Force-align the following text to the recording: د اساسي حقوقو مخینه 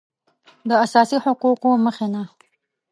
د 0.69 0.71
اساسي 0.85 1.17
حقوقو 1.25 1.69
مخینه 1.85 2.23